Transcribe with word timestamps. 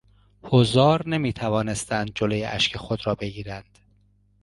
حضار 0.43 1.07
نمیتوانستند 1.07 2.11
جلوی 2.15 2.43
اشک 2.43 2.77
خود 2.77 3.07
را 3.07 3.15
بگیرند. 3.15 3.79